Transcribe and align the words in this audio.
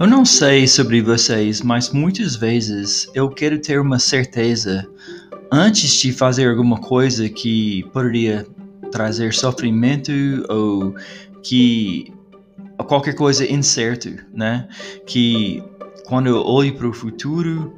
Eu 0.00 0.06
não 0.06 0.24
sei 0.24 0.66
sobre 0.66 1.02
vocês, 1.02 1.60
mas 1.60 1.90
muitas 1.90 2.34
vezes 2.34 3.06
eu 3.14 3.28
quero 3.28 3.60
ter 3.60 3.78
uma 3.78 3.98
certeza 3.98 4.88
antes 5.52 5.92
de 5.92 6.10
fazer 6.10 6.48
alguma 6.48 6.78
coisa 6.80 7.28
que 7.28 7.82
poderia 7.92 8.46
trazer 8.90 9.34
sofrimento 9.34 10.10
ou 10.48 10.94
que 11.42 12.10
qualquer 12.88 13.14
coisa 13.14 13.44
incerto, 13.44 14.08
né? 14.32 14.66
Que 15.06 15.62
quando 16.06 16.28
eu 16.28 16.46
olho 16.46 16.74
para 16.74 16.88
o 16.88 16.94
futuro 16.94 17.70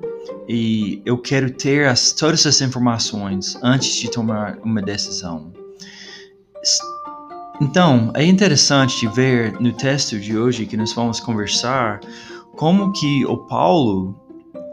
e 0.48 1.02
eu 1.04 1.18
quero 1.18 1.50
ter 1.50 1.88
as, 1.88 2.12
todas 2.12 2.46
as 2.46 2.60
informações 2.60 3.58
antes 3.64 3.96
de 3.96 4.08
tomar 4.08 4.60
uma 4.62 4.80
decisão. 4.80 5.52
Então, 7.62 8.10
é 8.16 8.24
interessante 8.24 9.06
ver 9.06 9.52
no 9.60 9.72
texto 9.72 10.18
de 10.18 10.36
hoje 10.36 10.66
que 10.66 10.76
nós 10.76 10.92
vamos 10.92 11.20
conversar 11.20 12.00
como 12.56 12.90
que 12.92 13.24
o 13.24 13.36
Paulo 13.36 14.20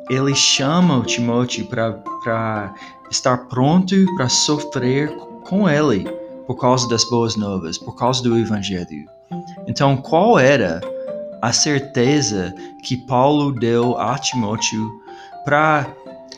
ele 0.10 0.34
chama 0.34 0.98
o 0.98 1.04
Timóteo 1.04 1.68
para 1.68 2.74
estar 3.12 3.38
pronto 3.48 3.96
para 4.16 4.28
sofrer 4.28 5.16
com 5.48 5.70
ele 5.70 6.04
por 6.48 6.56
causa 6.56 6.90
das 6.90 7.04
boas 7.04 7.36
novas, 7.36 7.78
por 7.78 7.96
causa 7.96 8.24
do 8.24 8.36
evangelho. 8.36 9.06
Então, 9.68 9.96
qual 9.96 10.40
era 10.40 10.82
a 11.44 11.54
certeza 11.54 12.52
que 12.84 12.98
Paulo 12.98 13.52
deu 13.52 14.00
a 14.00 14.18
Timóteo 14.18 14.92
para 15.46 15.86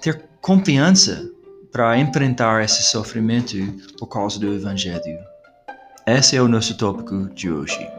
ter 0.01 0.25
confiança 0.41 1.25
para 1.71 1.97
enfrentar 1.97 2.61
esse 2.61 2.83
sofrimento 2.83 3.55
por 3.97 4.07
causa 4.07 4.37
do 4.37 4.53
evangelho? 4.53 5.30
Esse 6.13 6.35
é 6.35 6.41
o 6.41 6.47
nosso 6.49 6.77
tópico 6.77 7.29
de 7.33 7.49
hoje. 7.49 7.89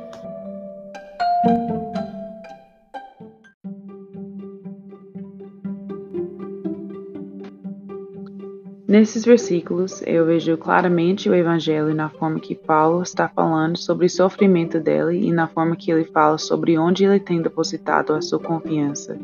Nesses 8.86 9.24
versículos, 9.24 10.02
eu 10.06 10.26
vejo 10.26 10.58
claramente 10.58 11.30
o 11.30 11.34
Evangelho 11.34 11.94
na 11.94 12.10
forma 12.10 12.38
que 12.38 12.54
Paulo 12.54 13.02
está 13.02 13.30
falando 13.30 13.78
sobre 13.78 14.04
o 14.04 14.10
sofrimento 14.10 14.78
dele 14.78 15.26
e 15.28 15.32
na 15.32 15.48
forma 15.48 15.74
que 15.74 15.90
ele 15.90 16.04
fala 16.04 16.36
sobre 16.36 16.76
onde 16.76 17.06
ele 17.06 17.18
tem 17.18 17.40
depositado 17.40 18.12
a 18.12 18.20
sua 18.20 18.38
confiança. 18.38 19.18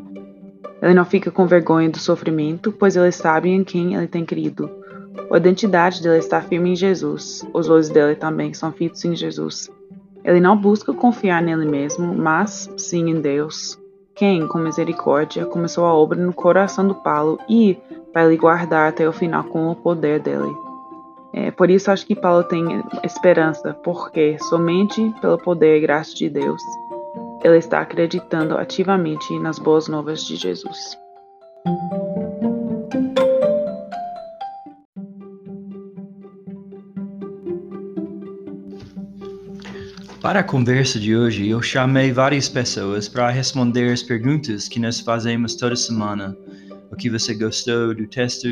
Ele 0.81 0.95
não 0.95 1.05
fica 1.05 1.29
com 1.29 1.45
vergonha 1.45 1.91
do 1.91 1.99
sofrimento, 1.99 2.71
pois 2.71 2.95
ele 2.95 3.11
sabe 3.11 3.49
em 3.49 3.63
quem 3.63 3.93
ele 3.93 4.07
tem 4.07 4.25
crido. 4.25 4.67
A 5.31 5.37
identidade 5.37 6.01
dele 6.01 6.17
está 6.17 6.41
firme 6.41 6.71
em 6.71 6.75
Jesus. 6.75 7.45
Os 7.53 7.69
olhos 7.69 7.89
dele 7.89 8.15
também 8.15 8.53
são 8.53 8.71
fitos 8.71 9.03
em 9.05 9.15
Jesus. 9.15 9.69
Ele 10.23 10.39
não 10.39 10.57
busca 10.57 10.93
confiar 10.93 11.41
nele 11.41 11.65
mesmo, 11.65 12.13
mas 12.13 12.69
sim 12.77 13.09
em 13.09 13.21
Deus 13.21 13.79
quem, 14.19 14.45
com 14.47 14.57
misericórdia, 14.57 15.45
começou 15.45 15.85
a 15.85 15.93
obra 15.93 16.19
no 16.19 16.33
coração 16.33 16.85
do 16.85 16.93
Paulo 16.93 17.39
e 17.47 17.77
vai 18.13 18.27
lhe 18.27 18.35
guardar 18.35 18.89
até 18.89 19.07
o 19.07 19.13
final 19.13 19.45
com 19.45 19.71
o 19.71 19.75
poder 19.75 20.19
dele. 20.19 20.53
É, 21.31 21.51
por 21.51 21.69
isso 21.69 21.89
acho 21.89 22.05
que 22.05 22.15
Paulo 22.15 22.43
tem 22.43 22.83
esperança, 23.01 23.73
porque 23.81 24.37
somente 24.39 25.13
pelo 25.21 25.37
poder 25.37 25.77
e 25.77 25.81
graça 25.81 26.13
de 26.13 26.29
Deus 26.29 26.61
ele 27.43 27.57
está 27.57 27.79
acreditando 27.79 28.57
ativamente 28.57 29.39
nas 29.39 29.57
boas 29.57 29.87
novas 29.87 30.21
de 30.25 30.35
Jesus. 30.35 30.97
Para 40.29 40.41
a 40.41 40.43
conversa 40.43 40.99
de 40.99 41.17
hoje, 41.17 41.49
eu 41.49 41.59
chamei 41.59 42.11
várias 42.11 42.47
pessoas 42.47 43.09
para 43.09 43.31
responder 43.31 43.91
as 43.91 44.03
perguntas 44.03 44.67
que 44.67 44.79
nós 44.79 44.99
fazemos 44.99 45.55
toda 45.55 45.75
semana. 45.75 46.37
O 46.91 46.95
que 46.95 47.09
você 47.09 47.33
gostou 47.33 47.95
do 47.95 48.05
texto? 48.05 48.47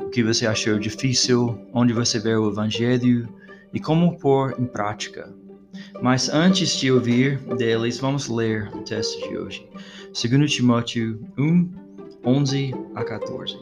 O 0.00 0.10
que 0.10 0.24
você 0.24 0.48
achou 0.48 0.80
difícil? 0.80 1.64
Onde 1.72 1.92
você 1.92 2.18
vê 2.18 2.34
o 2.34 2.50
Evangelho? 2.50 3.28
E 3.72 3.78
como 3.78 4.18
pôr 4.18 4.56
em 4.58 4.66
prática? 4.66 5.32
Mas 6.02 6.28
antes 6.28 6.76
de 6.76 6.90
ouvir 6.90 7.38
deles, 7.56 8.00
vamos 8.00 8.26
ler 8.26 8.68
o 8.74 8.82
texto 8.82 9.28
de 9.28 9.38
hoje. 9.38 9.64
2 10.12 10.52
Timóteo 10.52 11.20
1, 11.38 11.70
11 12.24 12.74
a 12.96 13.04
14. 13.04 13.56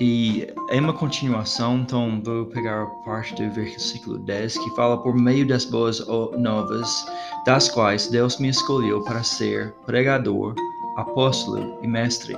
E 0.00 0.48
é 0.70 0.80
uma 0.80 0.94
continuação, 0.94 1.80
então 1.80 2.22
vou 2.24 2.46
pegar 2.46 2.84
a 2.84 2.86
parte 3.04 3.34
do 3.34 3.52
versículo 3.52 4.16
10 4.18 4.56
que 4.56 4.70
fala 4.70 4.96
por 4.96 5.14
meio 5.14 5.46
das 5.46 5.66
boas 5.66 6.00
novas, 6.38 7.06
das 7.44 7.68
quais 7.68 8.08
Deus 8.08 8.38
me 8.38 8.48
escolheu 8.48 9.04
para 9.04 9.22
ser 9.22 9.74
pregador, 9.84 10.54
apóstolo 10.96 11.78
e 11.82 11.86
mestre. 11.86 12.34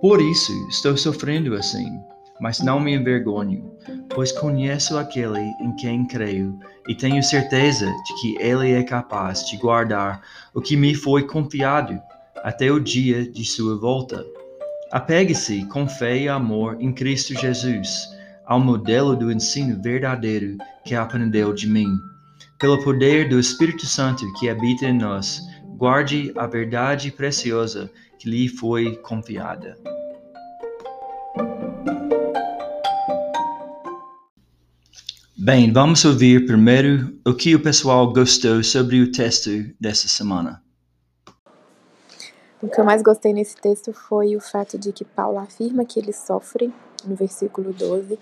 Por 0.00 0.22
isso 0.22 0.52
estou 0.68 0.96
sofrendo 0.96 1.56
assim, 1.56 1.98
mas 2.40 2.60
não 2.60 2.78
me 2.78 2.94
envergonho, 2.94 3.72
pois 4.14 4.30
conheço 4.30 4.96
aquele 4.96 5.40
em 5.60 5.74
quem 5.74 6.06
creio 6.06 6.56
e 6.86 6.94
tenho 6.94 7.20
certeza 7.24 7.86
de 7.86 8.20
que 8.20 8.36
ele 8.40 8.70
é 8.70 8.84
capaz 8.84 9.44
de 9.48 9.56
guardar 9.56 10.22
o 10.54 10.60
que 10.60 10.76
me 10.76 10.94
foi 10.94 11.24
confiado 11.24 12.00
até 12.44 12.70
o 12.70 12.78
dia 12.78 13.28
de 13.28 13.44
sua 13.44 13.76
volta. 13.76 14.24
Apegue-se 14.90 15.66
com 15.66 15.86
fé 15.86 16.16
e 16.16 16.28
amor 16.30 16.78
em 16.80 16.90
Cristo 16.90 17.34
Jesus 17.34 18.08
ao 18.46 18.58
modelo 18.58 19.14
do 19.14 19.30
ensino 19.30 19.80
verdadeiro 19.82 20.56
que 20.82 20.94
aprendeu 20.94 21.52
de 21.52 21.68
mim. 21.68 21.88
Pelo 22.58 22.82
poder 22.82 23.28
do 23.28 23.38
Espírito 23.38 23.84
Santo 23.84 24.24
que 24.40 24.48
habita 24.48 24.86
em 24.86 24.96
nós, 24.96 25.42
guarde 25.76 26.32
a 26.36 26.46
verdade 26.46 27.10
preciosa 27.10 27.90
que 28.18 28.30
lhe 28.30 28.48
foi 28.48 28.96
confiada. 28.96 29.76
Bem, 35.36 35.70
vamos 35.70 36.02
ouvir 36.06 36.46
primeiro 36.46 37.14
o 37.26 37.34
que 37.34 37.54
o 37.54 37.60
pessoal 37.60 38.10
gostou 38.10 38.64
sobre 38.64 39.02
o 39.02 39.12
texto 39.12 39.50
dessa 39.78 40.08
semana. 40.08 40.62
O 42.60 42.68
que 42.68 42.80
eu 42.80 42.84
mais 42.84 43.02
gostei 43.02 43.32
nesse 43.32 43.54
texto 43.54 43.92
foi 43.92 44.34
o 44.34 44.40
fato 44.40 44.76
de 44.76 44.92
que 44.92 45.04
Paulo 45.04 45.38
afirma 45.38 45.84
que 45.84 46.00
ele 46.00 46.12
sofre, 46.12 46.74
no 47.04 47.14
versículo 47.14 47.72
12, 47.72 48.18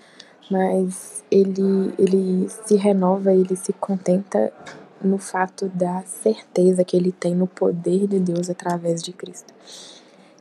mas 0.51 1.23
ele, 1.31 1.91
ele 1.97 2.47
se 2.47 2.75
renova, 2.75 3.33
ele 3.33 3.55
se 3.55 3.73
contenta 3.73 4.53
no 5.01 5.17
fato 5.17 5.67
da 5.69 6.03
certeza 6.03 6.83
que 6.83 6.95
ele 6.95 7.11
tem 7.11 7.33
no 7.33 7.47
poder 7.47 8.05
de 8.05 8.19
Deus 8.19 8.47
através 8.47 9.01
de 9.01 9.11
Cristo. 9.11 9.51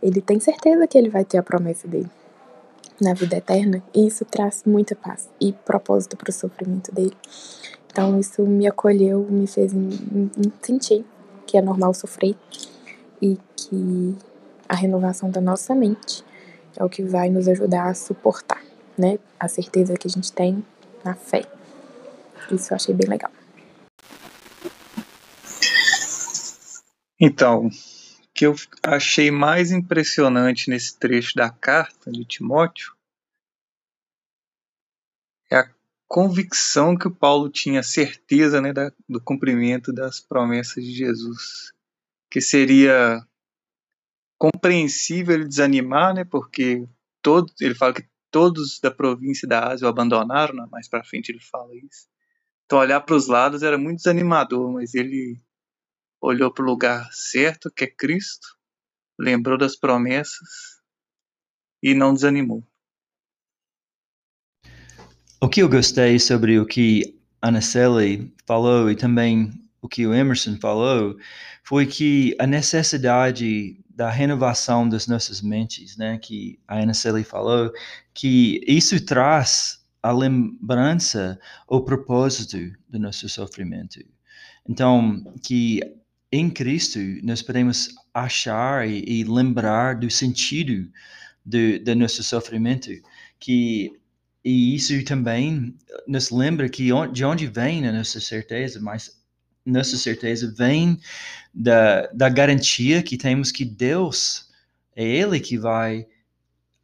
Ele 0.02 0.20
tem 0.20 0.38
certeza 0.40 0.86
que 0.86 0.98
ele 0.98 1.08
vai 1.08 1.24
ter 1.24 1.38
a 1.38 1.42
promessa 1.42 1.88
dele 1.88 2.10
na 3.00 3.14
vida 3.14 3.36
eterna, 3.38 3.82
e 3.94 4.06
isso 4.06 4.26
traz 4.26 4.62
muita 4.66 4.94
paz 4.94 5.26
e 5.40 5.54
propósito 5.54 6.18
para 6.18 6.28
o 6.28 6.32
sofrimento 6.34 6.94
dele. 6.94 7.16
Então, 7.90 8.20
isso 8.20 8.42
me 8.42 8.66
acolheu, 8.66 9.26
me 9.30 9.46
fez 9.46 9.72
sentir 10.60 11.02
que 11.46 11.56
é 11.56 11.62
normal 11.62 11.94
sofrer 11.94 12.36
e 13.20 13.38
que 13.56 14.16
a 14.68 14.74
renovação 14.74 15.30
da 15.30 15.40
nossa 15.40 15.74
mente 15.74 16.24
é 16.76 16.84
o 16.84 16.88
que 16.88 17.02
vai 17.02 17.30
nos 17.30 17.48
ajudar 17.48 17.88
a 17.88 17.94
suportar, 17.94 18.62
né? 18.96 19.18
A 19.38 19.48
certeza 19.48 19.94
que 19.94 20.06
a 20.06 20.10
gente 20.10 20.32
tem 20.32 20.64
na 21.04 21.14
fé. 21.14 21.44
Isso 22.50 22.72
eu 22.72 22.76
achei 22.76 22.94
bem 22.94 23.08
legal. 23.08 23.30
Então, 27.18 27.68
o 27.68 27.70
que 28.34 28.46
eu 28.46 28.54
achei 28.82 29.30
mais 29.30 29.70
impressionante 29.70 30.68
nesse 30.68 30.98
trecho 30.98 31.34
da 31.34 31.50
carta 31.50 32.12
de 32.12 32.24
Timóteo 32.24 32.94
é 35.50 35.56
a 35.56 35.70
convicção 36.06 36.96
que 36.96 37.08
o 37.08 37.14
Paulo 37.14 37.48
tinha 37.48 37.82
certeza 37.82 38.60
né, 38.60 38.72
da, 38.72 38.92
do 39.08 39.20
cumprimento 39.20 39.92
das 39.92 40.20
promessas 40.20 40.84
de 40.84 40.92
Jesus 40.92 41.72
que 42.30 42.40
seria 42.40 43.20
compreensível 44.38 45.34
ele 45.34 45.48
desanimar, 45.48 46.14
né? 46.14 46.24
Porque 46.24 46.86
todos, 47.22 47.60
ele 47.60 47.74
fala 47.74 47.94
que 47.94 48.08
todos 48.30 48.80
da 48.80 48.90
província 48.90 49.48
da 49.48 49.68
Ásia 49.68 49.86
o 49.86 49.88
abandonaram, 49.88 50.54
né? 50.54 50.66
mais 50.70 50.88
para 50.88 51.04
frente 51.04 51.30
ele 51.30 51.40
fala 51.40 51.74
isso. 51.74 52.08
Então 52.64 52.78
olhar 52.78 53.00
para 53.00 53.14
os 53.14 53.28
lados 53.28 53.62
era 53.62 53.78
muito 53.78 53.98
desanimador, 53.98 54.72
mas 54.72 54.94
ele 54.94 55.40
olhou 56.20 56.52
para 56.52 56.64
o 56.64 56.66
lugar 56.66 57.08
certo, 57.12 57.70
que 57.70 57.84
é 57.84 57.86
Cristo, 57.86 58.46
lembrou 59.18 59.56
das 59.56 59.76
promessas 59.76 60.80
e 61.82 61.94
não 61.94 62.12
desanimou. 62.12 62.66
O 65.40 65.48
que 65.48 65.62
eu 65.62 65.68
gostei 65.68 66.18
sobre 66.18 66.58
o 66.58 66.66
que 66.66 67.18
Ana 67.40 67.60
Celi 67.60 68.34
falou 68.46 68.90
e 68.90 68.96
também 68.96 69.50
o 69.86 69.88
que 69.88 70.06
o 70.06 70.12
Emerson 70.12 70.56
falou, 70.60 71.16
foi 71.62 71.86
que 71.86 72.36
a 72.38 72.46
necessidade 72.46 73.78
da 73.88 74.10
renovação 74.10 74.86
das 74.86 75.06
nossas 75.06 75.40
mentes, 75.40 75.96
né, 75.96 76.18
que 76.18 76.58
a 76.68 76.78
Ana 76.80 76.92
Celi 76.92 77.24
falou, 77.24 77.72
que 78.12 78.60
isso 78.66 79.02
traz 79.04 79.80
a 80.02 80.12
lembrança, 80.12 81.38
o 81.66 81.80
propósito 81.80 82.58
do 82.88 82.98
nosso 82.98 83.28
sofrimento. 83.28 84.00
Então, 84.68 85.24
que 85.42 85.80
em 86.30 86.50
Cristo 86.50 86.98
nós 87.22 87.40
podemos 87.40 87.94
achar 88.12 88.88
e, 88.88 89.04
e 89.06 89.24
lembrar 89.24 89.96
do 89.96 90.10
sentido 90.10 90.90
do, 91.44 91.78
do 91.78 91.94
nosso 91.94 92.22
sofrimento, 92.22 92.90
que 93.38 93.92
e 94.44 94.76
isso 94.76 95.04
também 95.04 95.74
nos 96.06 96.30
lembra 96.30 96.68
que 96.68 96.90
de 97.12 97.24
onde 97.24 97.48
vem 97.48 97.88
a 97.88 97.92
nossa 97.92 98.20
certeza, 98.20 98.78
mas 98.80 99.25
nossa 99.66 99.96
certeza 99.96 100.52
vem 100.56 100.98
da, 101.52 102.06
da 102.08 102.28
garantia 102.28 103.02
que 103.02 103.16
temos 103.16 103.50
que 103.50 103.64
Deus 103.64 104.48
é 104.94 105.04
Ele 105.04 105.40
que 105.40 105.58
vai 105.58 106.06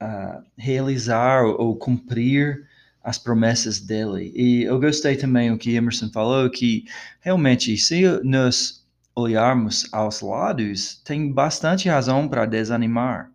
uh, 0.02 0.44
realizar 0.56 1.44
ou 1.44 1.76
cumprir 1.76 2.66
as 3.02 3.18
promessas 3.18 3.80
dele. 3.80 4.32
E 4.34 4.64
eu 4.64 4.78
gostei 4.78 5.16
também 5.16 5.50
o 5.50 5.58
que 5.58 5.74
Emerson 5.74 6.10
falou, 6.10 6.50
que 6.50 6.84
realmente, 7.20 7.76
se 7.76 8.02
nós 8.22 8.84
olharmos 9.14 9.88
aos 9.92 10.20
lados, 10.20 11.00
tem 11.04 11.32
bastante 11.32 11.88
razão 11.88 12.28
para 12.28 12.46
desanimar. 12.46 13.30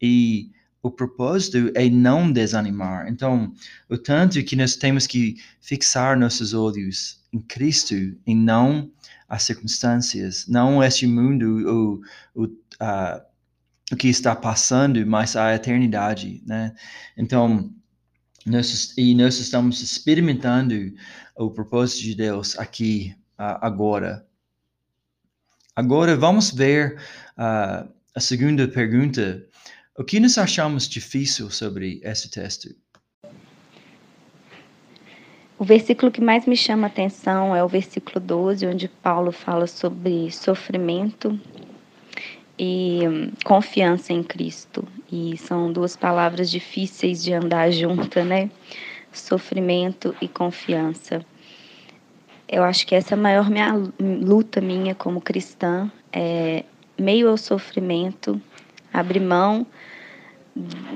E 0.00 0.50
o 0.82 0.90
propósito 0.90 1.70
é 1.74 1.88
não 1.88 2.30
desanimar. 2.30 3.08
Então, 3.08 3.52
o 3.88 3.96
tanto 3.96 4.42
que 4.42 4.56
nós 4.56 4.76
temos 4.76 5.06
que 5.06 5.36
fixar 5.60 6.18
nossos 6.18 6.54
olhos 6.54 7.21
em 7.32 7.40
Cristo 7.40 7.94
e 8.26 8.34
não 8.34 8.90
as 9.28 9.44
circunstâncias, 9.44 10.46
não 10.46 10.82
este 10.82 11.06
mundo, 11.06 12.02
o, 12.34 12.42
o, 12.42 12.44
uh, 12.44 13.22
o 13.90 13.96
que 13.96 14.08
está 14.08 14.36
passando, 14.36 15.04
mas 15.06 15.34
a 15.36 15.54
eternidade, 15.54 16.42
né? 16.46 16.74
Então, 17.16 17.72
nós, 18.44 18.92
e 18.98 19.14
nós 19.14 19.38
estamos 19.38 19.80
experimentando 19.80 20.74
o 21.36 21.50
propósito 21.50 22.02
de 22.02 22.14
Deus 22.14 22.58
aqui 22.58 23.14
uh, 23.38 23.56
agora. 23.60 24.26
Agora 25.74 26.16
vamos 26.16 26.50
ver 26.50 27.00
uh, 27.38 27.90
a 28.14 28.20
segunda 28.20 28.68
pergunta. 28.68 29.46
O 29.96 30.04
que 30.04 30.20
nós 30.20 30.36
achamos 30.36 30.88
difícil 30.88 31.50
sobre 31.50 32.00
esse 32.02 32.30
texto? 32.30 32.74
O 35.62 35.64
versículo 35.64 36.10
que 36.10 36.20
mais 36.20 36.44
me 36.44 36.56
chama 36.56 36.88
a 36.88 36.90
atenção 36.90 37.54
é 37.54 37.62
o 37.62 37.68
versículo 37.68 38.18
12, 38.18 38.66
onde 38.66 38.88
Paulo 38.88 39.30
fala 39.30 39.68
sobre 39.68 40.28
sofrimento 40.32 41.38
e 42.58 43.02
hum, 43.06 43.30
confiança 43.44 44.12
em 44.12 44.24
Cristo. 44.24 44.84
E 45.08 45.36
são 45.36 45.72
duas 45.72 45.94
palavras 45.94 46.50
difíceis 46.50 47.22
de 47.22 47.32
andar 47.32 47.70
juntas, 47.70 48.26
né? 48.26 48.50
Sofrimento 49.12 50.12
e 50.20 50.26
confiança. 50.26 51.24
Eu 52.48 52.64
acho 52.64 52.84
que 52.84 52.96
essa 52.96 53.14
é 53.14 53.16
a 53.16 53.20
maior 53.20 53.48
minha 53.48 53.72
luta 54.00 54.60
minha 54.60 54.96
como 54.96 55.20
cristã, 55.20 55.88
é 56.12 56.64
meio 56.98 57.28
ao 57.28 57.36
sofrimento, 57.36 58.42
abrir 58.92 59.20
mão 59.20 59.64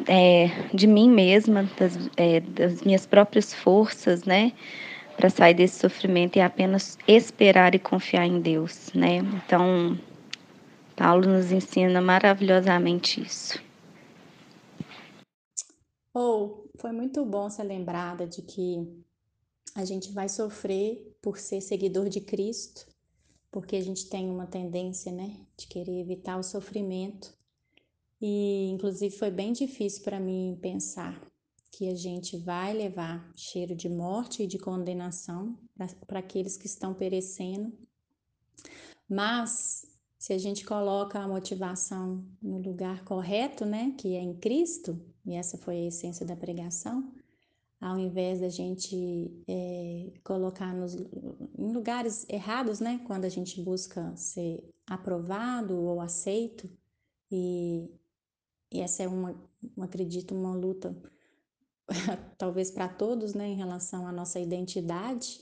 é, 0.06 0.48
de 0.74 0.86
mim 0.86 1.10
mesma, 1.10 1.64
das, 1.78 1.96
é, 2.16 2.40
das 2.40 2.82
minhas 2.82 3.06
próprias 3.06 3.52
forças, 3.54 4.24
né? 4.24 4.52
Para 5.16 5.30
sair 5.30 5.54
desse 5.54 5.78
sofrimento 5.78 6.36
e 6.36 6.40
apenas 6.40 6.98
esperar 7.08 7.74
e 7.74 7.78
confiar 7.78 8.26
em 8.26 8.40
Deus, 8.40 8.92
né? 8.94 9.16
Então, 9.16 9.98
Paulo 10.94 11.26
nos 11.26 11.50
ensina 11.52 12.00
maravilhosamente 12.00 13.20
isso. 13.20 13.62
Ou 16.12 16.70
oh, 16.74 16.78
foi 16.78 16.92
muito 16.92 17.24
bom 17.24 17.50
ser 17.50 17.64
lembrada 17.64 18.26
de 18.26 18.40
que 18.42 19.04
a 19.74 19.84
gente 19.84 20.10
vai 20.12 20.28
sofrer 20.28 21.14
por 21.20 21.38
ser 21.38 21.60
seguidor 21.60 22.08
de 22.08 22.20
Cristo, 22.20 22.86
porque 23.50 23.76
a 23.76 23.82
gente 23.82 24.08
tem 24.08 24.30
uma 24.30 24.46
tendência, 24.46 25.12
né, 25.12 25.36
de 25.58 25.66
querer 25.66 26.00
evitar 26.00 26.38
o 26.38 26.42
sofrimento. 26.42 27.34
E 28.20 28.68
inclusive 28.70 29.16
foi 29.16 29.30
bem 29.30 29.52
difícil 29.52 30.02
para 30.02 30.18
mim 30.18 30.58
pensar 30.60 31.20
que 31.70 31.88
a 31.88 31.94
gente 31.94 32.38
vai 32.38 32.72
levar 32.72 33.30
cheiro 33.36 33.74
de 33.74 33.88
morte 33.88 34.42
e 34.42 34.46
de 34.46 34.58
condenação 34.58 35.58
para 36.06 36.20
aqueles 36.20 36.56
que 36.56 36.66
estão 36.66 36.94
perecendo. 36.94 37.70
Mas 39.08 39.84
se 40.18 40.32
a 40.32 40.38
gente 40.38 40.64
coloca 40.64 41.18
a 41.18 41.28
motivação 41.28 42.24
no 42.42 42.58
lugar 42.58 43.04
correto, 43.04 43.64
né, 43.64 43.94
que 43.98 44.16
é 44.16 44.20
em 44.20 44.34
Cristo, 44.34 44.98
e 45.24 45.34
essa 45.34 45.58
foi 45.58 45.76
a 45.76 45.86
essência 45.88 46.24
da 46.24 46.34
pregação, 46.34 47.12
ao 47.80 47.98
invés 47.98 48.40
da 48.40 48.48
gente 48.48 49.30
é, 49.46 50.12
colocar 50.24 50.74
nos, 50.74 50.94
em 50.94 51.72
lugares 51.72 52.26
errados, 52.28 52.80
né, 52.80 53.00
quando 53.06 53.26
a 53.26 53.28
gente 53.28 53.60
busca 53.60 54.16
ser 54.16 54.64
aprovado 54.86 55.76
ou 55.76 56.00
aceito, 56.00 56.70
e, 57.30 57.90
e 58.76 58.80
essa 58.80 59.02
é 59.02 59.08
uma, 59.08 59.34
acredito, 59.80 60.34
uma 60.34 60.54
luta 60.54 60.96
talvez 62.38 62.70
para 62.70 62.88
todos, 62.88 63.34
né, 63.34 63.48
em 63.48 63.56
relação 63.56 64.06
à 64.06 64.12
nossa 64.12 64.38
identidade, 64.38 65.40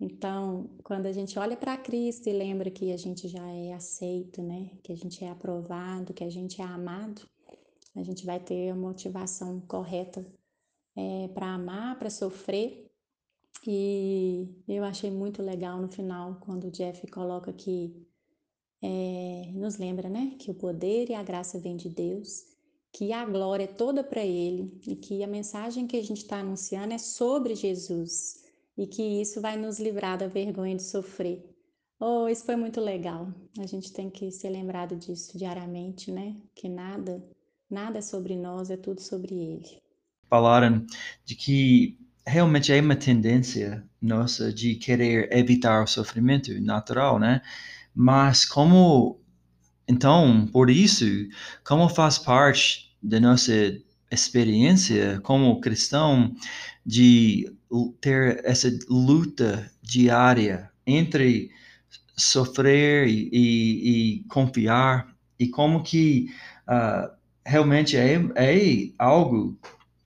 então, 0.00 0.70
quando 0.84 1.06
a 1.06 1.12
gente 1.12 1.38
olha 1.38 1.56
para 1.56 1.76
Cristo 1.76 2.28
e 2.28 2.32
lembra 2.32 2.70
que 2.70 2.92
a 2.92 2.96
gente 2.96 3.26
já 3.26 3.44
é 3.48 3.72
aceito, 3.72 4.40
né? 4.42 4.70
Que 4.82 4.92
a 4.92 4.96
gente 4.96 5.24
é 5.24 5.28
aprovado, 5.28 6.14
que 6.14 6.22
a 6.22 6.30
gente 6.30 6.60
é 6.60 6.64
amado, 6.64 7.28
a 7.96 8.02
gente 8.02 8.24
vai 8.24 8.38
ter 8.38 8.70
a 8.70 8.76
motivação 8.76 9.60
correta 9.62 10.24
é, 10.94 11.28
para 11.28 11.52
amar, 11.52 11.98
para 11.98 12.10
sofrer. 12.10 12.88
E 13.66 14.48
eu 14.68 14.84
achei 14.84 15.10
muito 15.10 15.42
legal 15.42 15.80
no 15.80 15.88
final 15.88 16.36
quando 16.40 16.68
o 16.68 16.70
Jeff 16.70 17.04
coloca 17.08 17.52
que 17.52 18.06
é, 18.80 19.50
nos 19.52 19.78
lembra, 19.78 20.08
né? 20.08 20.36
Que 20.38 20.52
o 20.52 20.54
poder 20.54 21.10
e 21.10 21.14
a 21.14 21.24
graça 21.24 21.58
vêm 21.58 21.76
de 21.76 21.88
Deus, 21.88 22.44
que 22.98 23.12
a 23.12 23.24
glória 23.24 23.62
é 23.62 23.68
toda 23.68 24.02
para 24.02 24.24
Ele 24.24 24.76
e 24.84 24.96
que 24.96 25.22
a 25.22 25.26
mensagem 25.28 25.86
que 25.86 25.96
a 25.96 26.02
gente 26.02 26.16
está 26.16 26.40
anunciando 26.40 26.92
é 26.92 26.98
sobre 26.98 27.54
Jesus 27.54 28.42
e 28.76 28.88
que 28.88 29.22
isso 29.22 29.40
vai 29.40 29.56
nos 29.56 29.78
livrar 29.78 30.18
da 30.18 30.26
vergonha 30.26 30.74
de 30.74 30.82
sofrer. 30.82 31.48
Oh, 32.00 32.26
isso 32.26 32.44
foi 32.44 32.56
muito 32.56 32.80
legal. 32.80 33.32
A 33.56 33.66
gente 33.66 33.92
tem 33.92 34.10
que 34.10 34.32
ser 34.32 34.50
lembrado 34.50 34.96
disso 34.96 35.38
diariamente, 35.38 36.10
né? 36.10 36.34
Que 36.56 36.68
nada, 36.68 37.24
nada 37.70 37.98
é 37.98 38.02
sobre 38.02 38.34
nós, 38.34 38.68
é 38.68 38.76
tudo 38.76 39.00
sobre 39.00 39.32
Ele. 39.32 39.80
Falaram 40.28 40.84
de 41.24 41.36
que 41.36 41.96
realmente 42.26 42.72
é 42.72 42.80
uma 42.80 42.96
tendência 42.96 43.88
nossa 44.02 44.52
de 44.52 44.74
querer 44.74 45.32
evitar 45.32 45.84
o 45.84 45.86
sofrimento 45.86 46.52
natural, 46.60 47.20
né? 47.20 47.42
Mas 47.94 48.44
como 48.44 49.20
então, 49.88 50.46
por 50.52 50.68
isso, 50.68 51.06
como 51.64 51.88
faz 51.88 52.18
parte 52.18 52.87
da 53.02 53.20
nossa 53.20 53.52
experiência 54.10 55.20
como 55.22 55.60
cristão 55.60 56.34
de 56.84 57.50
ter 58.00 58.40
essa 58.44 58.70
luta 58.88 59.70
diária 59.82 60.70
entre 60.86 61.50
sofrer 62.16 63.06
e, 63.06 63.28
e, 63.32 63.90
e 63.90 64.24
confiar 64.24 65.06
e 65.38 65.48
como 65.48 65.82
que 65.82 66.30
uh, 66.66 67.10
realmente 67.44 67.96
é, 67.96 68.14
é 68.34 68.90
algo 68.98 69.58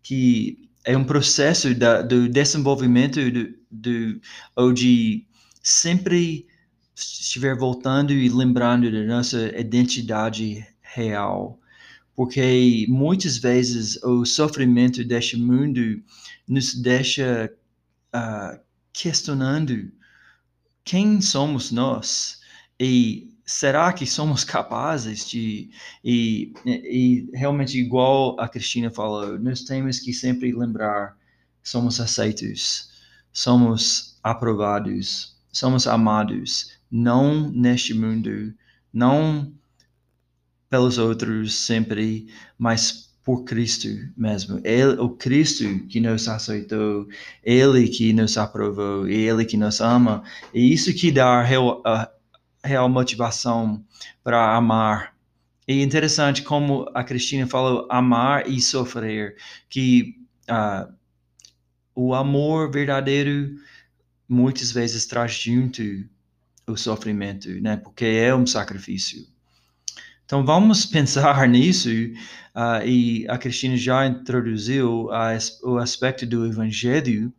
que 0.03 0.69
é 0.85 0.97
um 0.97 1.05
processo 1.05 1.75
da, 1.75 2.03
do 2.03 2.29
desenvolvimento 2.29 3.31
do, 3.31 3.55
do, 3.71 4.21
ou 4.57 4.73
de 4.73 5.25
sempre 5.63 6.47
estiver 6.95 7.57
voltando 7.57 8.13
e 8.13 8.29
lembrando 8.29 8.91
da 8.91 9.05
nossa 9.05 9.49
identidade 9.59 10.67
real 10.83 11.62
porque 12.15 12.87
muitas 12.89 13.39
vezes 13.39 14.03
o 14.03 14.25
sofrimento 14.25 15.05
deste 15.05 15.37
mundo 15.37 16.03
nos 16.47 16.75
deixa 16.75 17.53
uh, 18.15 18.61
questionando 18.93 19.91
quem 20.85 21.21
somos 21.21 21.71
nós. 21.71 22.41
E 22.79 23.33
será 23.45 23.93
que 23.93 24.07
somos 24.07 24.45
capazes 24.45 25.29
de 25.29 25.71
e, 26.05 26.53
e 26.65 27.31
realmente 27.35 27.79
igual 27.79 28.39
a 28.41 28.49
Cristina 28.49 28.91
falou 28.91 29.39
nós 29.39 29.63
temos 29.63 29.99
que 29.99 30.13
sempre 30.13 30.53
lembrar 30.53 31.17
somos 31.63 32.01
aceitos 32.01 32.91
somos 33.33 34.19
aprovados 34.23 35.37
somos 35.53 35.87
amados 35.87 36.73
não 36.91 37.51
neste 37.51 37.95
mundo 37.95 38.55
não 38.93 39.53
pelos 40.73 40.97
outros 40.97 41.55
sempre, 41.55 42.27
mas 42.57 43.11
por 43.23 43.45
Cristo 43.45 43.89
mesmo. 44.17 44.59
Ele, 44.65 44.99
o 44.99 45.11
Cristo 45.11 45.65
que 45.87 46.01
nos 46.01 46.27
aceitou, 46.27 47.07
Ele 47.45 47.87
que 47.89 48.11
nos 48.15 48.39
aprovou, 48.39 49.07
Ele 49.07 49.45
que 49.45 49.59
nos 49.59 49.83
ama. 49.83 50.25
E 50.55 50.73
isso 50.73 50.95
que 50.95 51.13
dá 51.13 51.41
a 51.41 51.43
real, 51.43 51.83
a 51.85 52.11
real 52.65 52.89
motivação 52.89 53.85
para 54.25 54.57
amar. 54.57 55.15
E 55.69 55.81
é 55.81 55.83
interessante 55.83 56.41
como 56.41 56.91
a 56.95 57.05
Cristina 57.05 57.47
falou, 57.47 57.87
amar 57.91 58.49
e 58.49 58.59
sofrer, 58.59 59.37
que 59.69 60.17
uh, 60.51 60.91
o 61.95 62.15
amor 62.15 62.71
verdadeiro 62.71 63.57
muitas 64.27 64.73
vezes 64.73 65.05
traz 65.05 65.35
junto 65.35 65.83
o, 66.67 66.79
sofrimento, 66.79 67.51
né? 67.61 67.77
Porque 67.77 68.07
é 68.07 68.35
um 68.35 68.47
sacrifício. 68.47 69.31
Então 70.33 70.47
vamos 70.47 70.87
pensar 70.87 71.45
nisso 71.47 71.91
uh, 71.91 72.83
e 72.87 73.29
a 73.29 73.37
Cristina 73.37 73.77
já 73.77 74.07
introduziu 74.07 75.11
o 75.63 75.77
aspecto 75.77 76.25
do 76.25 76.47
evangelho, 76.47 77.31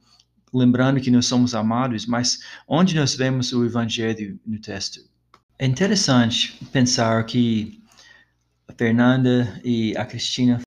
lembrando 0.53 1.01
que 1.01 1.09
nós 1.09 1.25
somos 1.25 1.55
amados, 1.55 2.05
mas 2.05 2.41
onde 2.67 2.95
nós 2.95 3.15
vemos 3.15 3.51
o 3.51 3.65
evangelho 3.65 4.39
no 4.45 4.61
texto? 4.61 4.99
É 5.57 5.65
interessante 5.65 6.63
pensar 6.71 7.25
que 7.25 7.81
a 8.67 8.73
Fernanda 8.73 9.59
e 9.65 9.97
a 9.97 10.05
Cristina. 10.05 10.61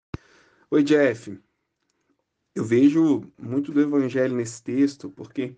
Oi, 0.69 0.83
Jeff. 0.83 1.39
Eu 2.57 2.65
vejo 2.65 3.23
muito 3.41 3.71
do 3.71 3.81
evangelho 3.81 4.35
nesse 4.35 4.61
texto 4.65 5.11
porque 5.11 5.55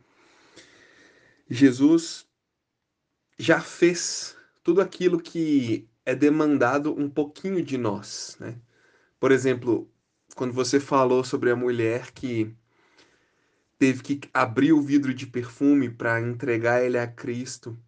Jesus 1.48 2.26
já 3.38 3.58
fez 3.58 4.36
tudo 4.62 4.82
aquilo 4.82 5.18
que 5.18 5.88
é 6.08 6.14
demandado 6.14 6.98
um 6.98 7.06
pouquinho 7.06 7.62
de 7.62 7.76
nós, 7.76 8.34
né? 8.40 8.56
Por 9.20 9.30
exemplo, 9.30 9.86
quando 10.34 10.54
você 10.54 10.80
falou 10.80 11.22
sobre 11.22 11.50
a 11.50 11.56
mulher 11.56 12.12
que 12.12 12.50
teve 13.78 14.02
que 14.02 14.20
abrir 14.32 14.72
o 14.72 14.80
vidro 14.80 15.12
de 15.12 15.26
perfume 15.26 15.90
para 15.90 16.18
entregar 16.18 16.82
ele 16.82 16.96
a 16.96 17.06
Cristo 17.06 17.78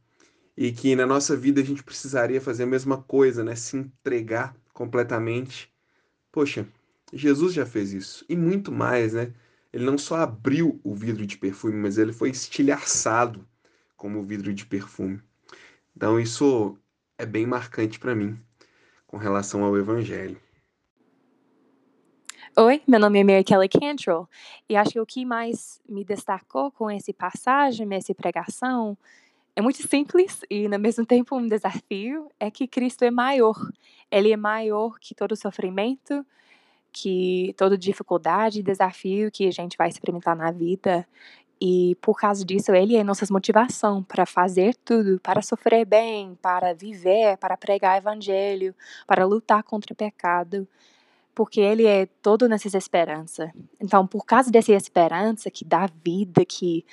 e 0.54 0.70
que 0.70 0.94
na 0.94 1.06
nossa 1.06 1.34
vida 1.34 1.62
a 1.62 1.64
gente 1.64 1.82
precisaria 1.82 2.42
fazer 2.42 2.64
a 2.64 2.66
mesma 2.66 3.02
coisa, 3.02 3.42
né? 3.42 3.56
Se 3.56 3.78
entregar 3.78 4.54
completamente. 4.74 5.72
Poxa, 6.30 6.68
Jesus 7.14 7.54
já 7.54 7.64
fez 7.64 7.94
isso 7.94 8.26
e 8.28 8.36
muito 8.36 8.70
mais, 8.70 9.14
né? 9.14 9.32
Ele 9.72 9.86
não 9.86 9.96
só 9.96 10.16
abriu 10.16 10.78
o 10.84 10.94
vidro 10.94 11.26
de 11.26 11.38
perfume, 11.38 11.72
mas 11.72 11.96
ele 11.96 12.12
foi 12.12 12.28
estilhaçado 12.28 13.48
como 13.96 14.22
vidro 14.22 14.52
de 14.52 14.66
perfume. 14.66 15.22
Então 15.96 16.20
isso 16.20 16.78
é 17.20 17.26
bem 17.26 17.44
marcante 17.44 18.00
para 18.00 18.14
mim 18.14 18.40
com 19.06 19.18
relação 19.18 19.62
ao 19.62 19.76
evangelho. 19.76 20.40
Oi, 22.56 22.80
meu 22.88 22.98
nome 22.98 23.20
é 23.20 23.24
Mary 23.24 23.44
Kelly 23.44 23.68
Cantrell 23.68 24.26
e 24.68 24.74
acho 24.74 24.92
que 24.92 25.00
o 25.00 25.06
que 25.06 25.24
mais 25.26 25.80
me 25.86 26.02
destacou 26.02 26.70
com 26.72 26.90
esse 26.90 27.12
passagem, 27.12 27.86
essa 27.92 28.14
pregação, 28.14 28.96
é 29.54 29.60
muito 29.60 29.86
simples 29.86 30.40
e, 30.48 30.66
no 30.66 30.78
mesmo 30.78 31.04
tempo, 31.04 31.36
um 31.36 31.46
desafio 31.46 32.30
é 32.40 32.50
que 32.50 32.66
Cristo 32.66 33.04
é 33.04 33.10
maior. 33.10 33.56
Ele 34.10 34.32
é 34.32 34.36
maior 34.36 34.98
que 34.98 35.14
todo 35.14 35.36
sofrimento, 35.36 36.24
que 36.90 37.54
toda 37.58 37.76
dificuldade 37.76 38.60
e 38.60 38.62
desafio 38.62 39.30
que 39.30 39.46
a 39.46 39.52
gente 39.52 39.76
vai 39.76 39.90
experimentar 39.90 40.34
na 40.34 40.50
vida. 40.50 41.06
E 41.60 41.94
por 42.00 42.18
causa 42.18 42.42
disso, 42.42 42.72
ele 42.72 42.96
é 42.96 43.04
nossa 43.04 43.26
motivação 43.30 44.02
para 44.02 44.24
fazer 44.24 44.74
tudo, 44.76 45.20
para 45.20 45.42
sofrer 45.42 45.84
bem, 45.84 46.34
para 46.40 46.72
viver, 46.72 47.36
para 47.36 47.54
pregar 47.56 47.98
evangelho, 47.98 48.74
para 49.06 49.26
lutar 49.26 49.62
contra 49.62 49.92
o 49.92 49.96
pecado, 49.96 50.66
porque 51.34 51.60
ele 51.60 51.86
é 51.86 52.06
toda 52.22 52.48
nossa 52.48 52.76
esperança. 52.76 53.52
Então, 53.78 54.06
por 54.06 54.24
causa 54.24 54.50
dessa 54.50 54.72
esperança 54.72 55.50
que 55.50 55.64
dá 55.64 55.86
vida, 56.02 56.46
que 56.46 56.84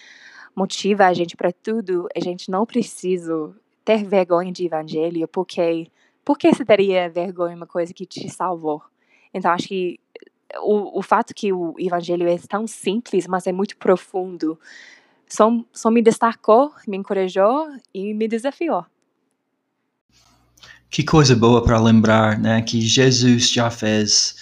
motiva 0.53 1.05
a 1.05 1.13
gente 1.13 1.37
para 1.37 1.53
tudo, 1.53 2.09
a 2.13 2.19
gente 2.19 2.51
não 2.51 2.65
precisa 2.65 3.55
ter 3.85 4.03
vergonha 4.03 4.51
de 4.51 4.65
evangelho, 4.65 5.27
porque 5.29 5.87
por 6.25 6.37
que 6.37 6.53
você 6.53 6.65
teria 6.65 7.09
vergonha 7.09 7.51
de 7.51 7.61
uma 7.61 7.67
coisa 7.67 7.93
que 7.93 8.05
te 8.05 8.29
salvou? 8.29 8.81
Então, 9.33 9.49
acho 9.51 9.69
que 9.69 9.97
o, 10.61 10.99
o 10.99 11.01
fato 11.01 11.33
que 11.33 11.51
o 11.51 11.75
evangelho 11.77 12.27
é 12.27 12.37
tão 12.37 12.67
simples, 12.67 13.27
mas 13.27 13.47
é 13.47 13.51
muito 13.51 13.77
profundo, 13.77 14.59
só, 15.27 15.51
só 15.73 15.91
me 15.91 16.01
destacou, 16.01 16.71
me 16.87 16.97
encorajou 16.97 17.67
e 17.93 18.13
me 18.13 18.27
desafiou. 18.27 18.85
Que 20.89 21.03
coisa 21.03 21.35
boa 21.35 21.63
para 21.63 21.79
lembrar, 21.79 22.39
né, 22.39 22.61
que 22.61 22.79
Jesus 22.79 23.51
já 23.51 23.69
fez. 23.69 24.37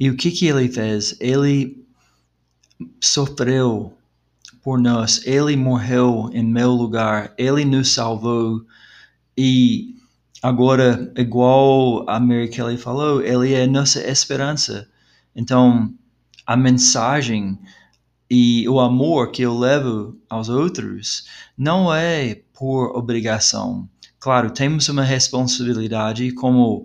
E 0.00 0.08
o 0.08 0.16
que 0.16 0.30
que 0.30 0.46
ele 0.46 0.68
fez? 0.68 1.16
Ele 1.20 1.86
sofreu 3.00 3.92
por 4.62 4.80
nós, 4.80 5.24
ele 5.26 5.56
morreu 5.56 6.30
em 6.32 6.42
meu 6.42 6.70
lugar, 6.70 7.34
ele 7.36 7.66
nos 7.66 7.92
salvou 7.92 8.64
e 9.36 9.94
agora, 10.42 11.12
igual 11.16 12.08
a 12.08 12.18
Mary 12.18 12.48
Kelly 12.48 12.78
falou, 12.78 13.22
ele 13.22 13.52
é 13.52 13.66
nossa 13.66 14.00
esperança. 14.10 14.88
Então, 15.34 15.92
a 16.46 16.56
mensagem 16.56 17.58
e 18.30 18.68
o 18.68 18.80
amor 18.80 19.30
que 19.30 19.42
eu 19.42 19.56
levo 19.56 20.18
aos 20.28 20.48
outros 20.48 21.26
não 21.56 21.92
é 21.94 22.40
por 22.52 22.96
obrigação. 22.96 23.88
Claro, 24.18 24.50
temos 24.50 24.88
uma 24.88 25.02
responsabilidade 25.02 26.32
como 26.32 26.84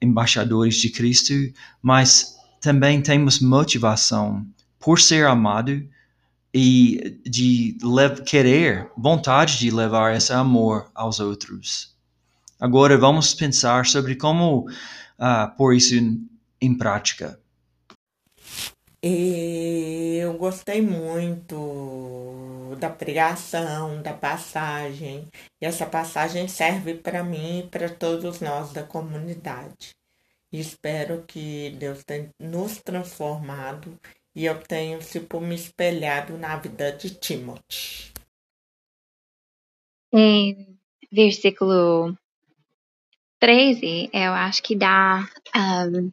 embaixadores 0.00 0.76
de 0.76 0.90
Cristo, 0.90 1.34
mas 1.82 2.36
também 2.60 3.02
temos 3.02 3.40
motivação 3.40 4.46
por 4.78 5.00
ser 5.00 5.26
amado 5.26 5.86
e 6.52 7.20
de 7.24 7.76
querer, 8.24 8.88
vontade 8.96 9.58
de 9.58 9.70
levar 9.70 10.14
esse 10.16 10.32
amor 10.32 10.90
aos 10.94 11.20
outros. 11.20 11.94
Agora 12.60 12.96
vamos 12.96 13.34
pensar 13.34 13.84
sobre 13.86 14.14
como 14.14 14.68
uh, 14.68 15.56
pôr 15.56 15.74
isso 15.74 15.94
em, 15.94 16.26
em 16.60 16.74
prática. 16.76 17.38
Eu 19.06 20.38
gostei 20.38 20.80
muito 20.80 22.74
da 22.80 22.88
pregação, 22.88 24.00
da 24.00 24.14
passagem, 24.14 25.28
e 25.60 25.66
essa 25.66 25.84
passagem 25.84 26.48
serve 26.48 26.94
para 26.94 27.22
mim 27.22 27.58
e 27.58 27.68
para 27.68 27.90
todos 27.90 28.40
nós 28.40 28.72
da 28.72 28.82
comunidade. 28.82 29.94
espero 30.50 31.22
que 31.26 31.72
Deus 31.78 32.02
tenha 32.02 32.30
nos 32.40 32.80
transformado 32.80 33.94
e 34.34 34.46
eu 34.46 34.58
tenho 34.62 34.98
tipo 35.00 35.38
me 35.38 35.54
espelhado 35.54 36.38
na 36.38 36.56
vida 36.56 36.90
de 36.90 37.10
Timothy. 37.10 38.10
Em 40.14 40.78
versículo 41.12 42.16
13, 43.38 44.08
eu 44.14 44.32
acho 44.32 44.62
que 44.62 44.74
dá 44.74 45.28
um, 45.54 46.10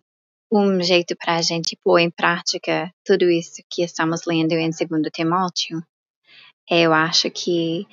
um 0.52 0.82
jeito 0.82 1.16
para 1.16 1.36
a 1.36 1.42
gente 1.42 1.78
pôr 1.82 2.00
em 2.00 2.10
prática 2.10 2.94
tudo 3.06 3.30
isso 3.30 3.64
que 3.70 3.84
estamos 3.84 4.26
lendo 4.26 4.54
em 4.54 4.70
2 4.70 4.82
Timóteo. 5.14 5.82
Eu 6.70 6.94
acho 6.94 7.30
que 7.32 7.88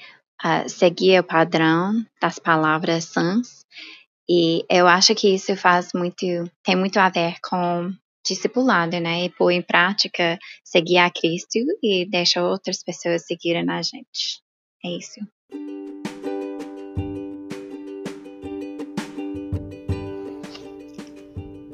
uh, 0.44 0.68
seguir 0.68 1.20
o 1.20 1.24
padrão 1.24 2.04
das 2.20 2.38
palavras 2.38 3.04
sãs 3.04 3.64
e 4.28 4.64
eu 4.68 4.86
acho 4.86 5.14
que 5.14 5.34
isso 5.34 5.56
faz 5.56 5.90
muito, 5.94 6.26
tem 6.62 6.76
muito 6.76 6.98
a 6.98 7.08
ver 7.08 7.36
com 7.40 7.92
discipulado, 8.26 9.00
né? 9.00 9.24
E 9.24 9.30
pôr 9.30 9.52
em 9.52 9.62
prática, 9.62 10.38
seguir 10.62 10.98
a 10.98 11.10
Cristo 11.10 11.58
e 11.82 12.04
deixar 12.04 12.44
outras 12.44 12.82
pessoas 12.82 13.24
seguirem 13.24 13.68
a 13.70 13.80
gente. 13.80 14.42
É 14.84 14.90
isso. 14.90 15.20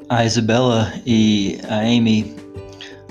A 0.09 0.23
Isabela 0.23 0.93
e 1.05 1.59
a 1.67 1.79
Amy, 1.79 2.35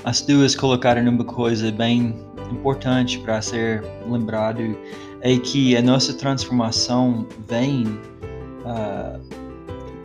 as 0.04 0.20
duas 0.20 0.54
colocaram 0.54 1.08
uma 1.08 1.24
coisa 1.24 1.72
bem 1.72 2.14
importante 2.50 3.18
para 3.18 3.40
ser 3.40 3.82
lembrado 4.08 4.76
é 5.22 5.36
que 5.38 5.76
a 5.76 5.82
nossa 5.82 6.12
transformação 6.12 7.26
vem 7.48 7.84
uh, 8.64 9.18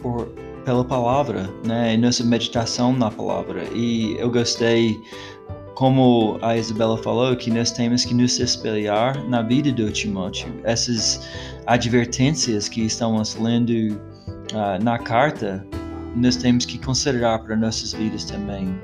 por, 0.02 0.28
pela 0.64 0.84
palavra, 0.84 1.50
né? 1.66 1.98
Nossa 1.98 2.24
meditação 2.24 2.94
na 2.94 3.12
palavra. 3.12 3.66
E 3.76 4.16
eu 4.18 4.32
gostei, 4.32 4.98
como 5.76 6.40
a 6.42 6.56
Isabela 6.56 6.98
falou, 6.98 7.36
que 7.36 7.52
nós 7.52 7.70
temos 7.70 8.06
que 8.06 8.14
nos 8.14 8.40
espelhar 8.40 9.22
na 9.28 9.42
vida 9.42 9.72
do 9.74 9.92
Timóteo. 9.92 10.48
Essas 10.64 11.28
advertências 11.68 12.70
que 12.70 12.86
estamos 12.86 13.36
lendo 13.36 14.00
uh, 14.54 14.82
na 14.82 14.98
carta 14.98 15.66
nós 16.16 16.36
temos 16.36 16.66
que 16.66 16.78
considerar 16.78 17.40
para 17.40 17.56
nossas 17.56 17.94
vidas 17.94 18.26
também. 18.26 18.80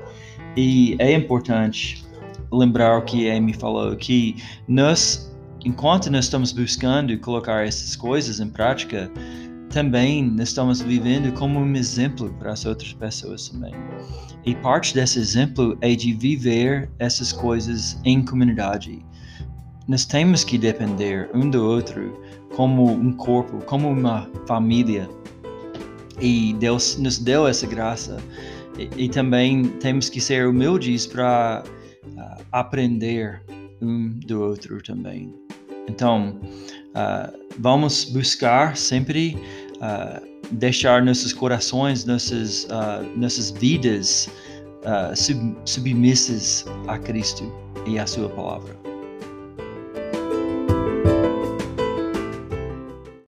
E 0.56 0.96
é 0.98 1.12
importante 1.12 2.04
lembrar 2.52 2.98
o 2.98 3.02
que 3.02 3.30
Amy 3.30 3.52
falou, 3.52 3.94
que 3.96 4.36
nós, 4.68 5.34
enquanto 5.64 6.10
nós 6.10 6.26
estamos 6.26 6.52
buscando 6.52 7.16
colocar 7.18 7.66
essas 7.66 7.96
coisas 7.96 8.40
em 8.40 8.48
prática, 8.48 9.10
também 9.70 10.22
nós 10.22 10.48
estamos 10.48 10.80
vivendo 10.80 11.32
como 11.34 11.58
um 11.58 11.74
exemplo 11.74 12.32
para 12.38 12.52
as 12.52 12.64
outras 12.64 12.92
pessoas 12.92 13.48
também. 13.48 13.74
E 14.44 14.54
parte 14.54 14.94
desse 14.94 15.18
exemplo 15.18 15.76
é 15.80 15.94
de 15.94 16.12
viver 16.12 16.88
essas 16.98 17.32
coisas 17.32 18.00
em 18.04 18.24
comunidade. 18.24 19.04
Nós 19.88 20.04
temos 20.04 20.44
que 20.44 20.56
depender 20.56 21.28
um 21.34 21.50
do 21.50 21.64
outro 21.64 22.20
como 22.54 22.90
um 22.90 23.12
corpo, 23.12 23.58
como 23.66 23.88
uma 23.88 24.30
família. 24.46 25.08
E 26.20 26.54
Deus 26.54 26.96
nos 26.96 27.18
deu 27.18 27.46
essa 27.46 27.66
graça. 27.66 28.16
E, 28.78 29.04
e 29.04 29.08
também 29.08 29.64
temos 29.80 30.08
que 30.08 30.20
ser 30.20 30.46
humildes 30.46 31.06
para 31.06 31.62
uh, 32.06 32.44
aprender 32.52 33.42
um 33.80 34.08
do 34.26 34.42
outro 34.42 34.82
também. 34.82 35.34
Então, 35.88 36.38
uh, 36.94 37.38
vamos 37.58 38.04
buscar 38.04 38.76
sempre 38.76 39.36
uh, 39.76 40.26
deixar 40.52 41.04
nossos 41.04 41.32
corações, 41.32 42.04
nossas, 42.04 42.64
uh, 42.64 43.18
nossas 43.18 43.50
vidas 43.50 44.28
sub, 45.16 45.56
submissas 45.64 46.64
a 46.86 46.96
Cristo 46.96 47.52
e 47.86 47.98
a 47.98 48.06
Sua 48.06 48.28
palavra. 48.28 48.95